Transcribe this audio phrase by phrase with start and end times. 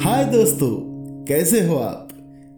[0.00, 0.68] हाय दोस्तों,
[1.24, 2.08] कैसे हो आप?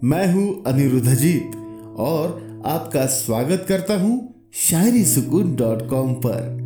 [0.05, 1.57] मैं हूँ अनिरुद्ध अजीत
[1.99, 6.59] और आपका स्वागत करता हूँ शायरी सुकून डॉट कॉम पर।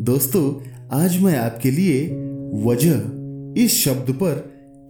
[0.00, 0.68] दोस्तों,
[1.00, 2.06] आज मैं आपके लिए
[2.64, 4.34] वजह इस शब्द पर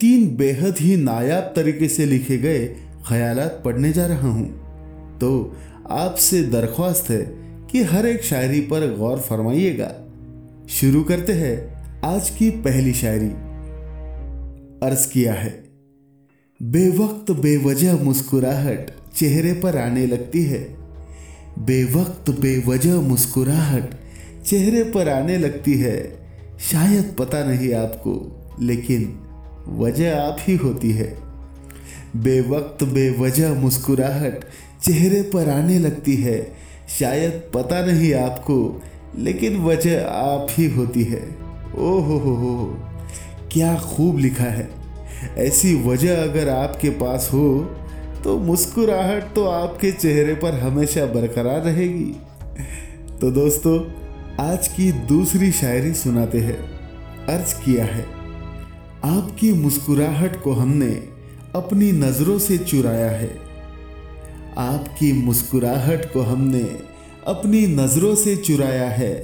[0.01, 2.67] तीन बेहद ही नायाब तरीके से लिखे गए
[3.09, 4.49] ख्यालात पढ़ने जा रहा हूँ।
[5.19, 5.57] तो
[5.91, 7.23] आपसे दरख्वास्त है
[7.73, 9.93] कि हर एक शायरी पर गौर फरमाइएगा।
[10.69, 11.57] शुरू करते हैं
[12.05, 13.54] आज की पहली शायरी।
[14.85, 15.65] अर्ज़ किया है।
[16.63, 20.77] बेवक्त बेवजह मुस्कुराहट चेहरे पर आने लगती है।
[21.59, 23.91] बेवक्त बेवजह मुस्कुराहट
[24.47, 26.25] चेहरे पर आने लगती है।
[26.61, 29.21] शायद पता नहीं आपको, लेकिन
[29.69, 31.19] वजह आप ही होती है।
[32.17, 34.45] बेवक्त बेवजह मुस्कुराहट
[34.83, 36.53] चेहरे पर आने लगती है।
[36.99, 38.83] शायद पता नहीं आपको,
[39.19, 41.37] लेकिन वजह आप ही होती है।
[41.77, 42.79] ओ हो हो हो।
[43.55, 44.69] क्या खूब लिखा है।
[45.39, 47.47] ऐसी वजह अगर आपके पास हो
[48.25, 52.13] तो मुस्कुराहट तो आपके चेहरे पर हमेशा बरकरार रहेगी।
[53.21, 53.79] तो दोस्तों,
[54.41, 56.59] आज की दूसरी शायरी सुनाते हैं।
[57.29, 58.05] अर्ज़ किया है,
[59.05, 60.93] आपकी मुस्कुराहट को हमने
[61.55, 63.31] अपनी नज़रों से चुराया है।
[64.59, 66.65] आपकी मुस्कुराहट को हमने
[67.27, 69.15] अपनी नज़रों से चुराया है,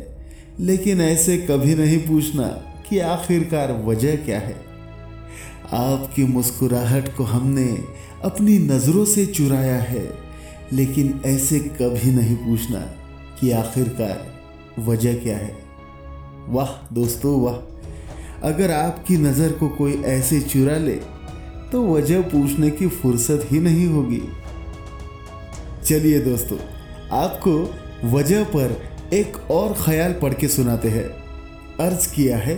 [0.61, 2.47] लेकिन ऐसे कभी नहीं पूछना
[2.91, 4.55] कि आखिरकार वजह क्या है?
[5.75, 7.67] आपकी मुस्कुराहट को हमने
[8.25, 10.03] अपनी नज़रों से चुराया है,
[10.73, 12.81] लेकिन ऐसे कभी नहीं पूछना
[13.41, 15.57] कि आखिरकार वजह क्या है।
[16.49, 20.97] वाह दोस्तों, वाह। अगर आपकी नज़र को कोई ऐसे चुरा ले
[21.73, 24.23] तो वजह पूछने की फुर्सत ही नहीं होगी।
[25.85, 26.59] चलिए दोस्तों,
[27.13, 27.53] आपको
[28.09, 28.77] वजह पर
[29.13, 31.05] एक और ख्याल पढ़ के सुनाते हैं।
[31.81, 32.57] अर्ज़ किया है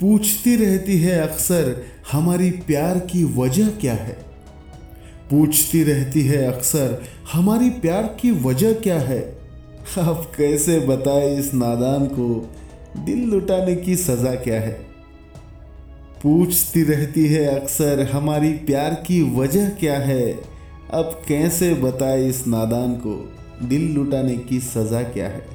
[0.00, 4.16] पूछती रहती है अक्सर, हमारी प्यार की वजह क्या है?
[5.30, 9.38] पूछती रहती है अक्सर, हमारी प्यार की वजह क्या है?
[9.98, 12.54] अब कैसे बताए इस नादान को?
[12.96, 14.86] दिल लुटाने की सज़ा क्या है?
[16.22, 20.32] पूछती रहती है अक्सर, हमारी प्यार की वजह क्या है?
[20.90, 23.32] अब कैसे बताए इस नादान को?
[23.62, 25.46] दिल लुटाने की सज़ा क्या है?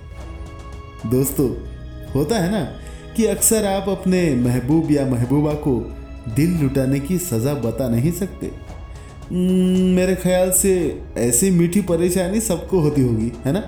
[1.05, 1.49] दोस्तों,
[2.15, 2.77] होता है ना?
[3.17, 5.95] कि अक्सर आप अपने महबूब या महबूबा को
[6.35, 8.51] दिल लुटाने की सज़ा बता नहीं सकते।
[9.31, 13.59] हम्म, मेरे ख्याल से ऐसी मीठी परेशानी सबको होती होगी है ना?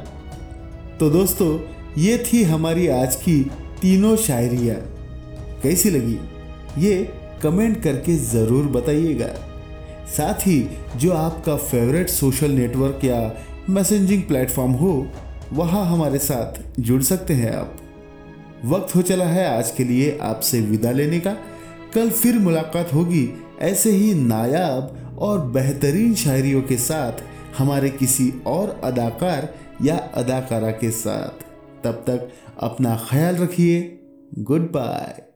[1.00, 1.60] तो दोस्तों
[2.02, 3.42] ये थी हमारी आज की
[3.82, 4.76] तीनों शायरियाँ।
[5.64, 6.20] कैसी लगी?
[6.78, 9.28] ये कमेंट करके ज़रूर बताइएगा।
[10.18, 13.36] साथ ही जो आपका फेवरेट सोशल नेटवर्क या
[13.70, 15.08] मैसेजिंग प्लेटफॉर्म हो
[15.54, 17.78] वहाँ हमारे साथ जुड़ सकते हैं आप।
[18.66, 21.38] वक्त हो चला है आज के लिए आपसे विदा लेने का।
[21.94, 27.12] कल फिर मुलाकात होगी ऐसे ही नायाब और बेहतरीन शायरियों के साथ
[27.58, 31.44] हमारे किसी और अदाकार या अदाकारा के साथ।
[31.84, 32.30] तब तक
[32.60, 34.00] अपना ख्याल रखिए।
[34.40, 35.33] Good bye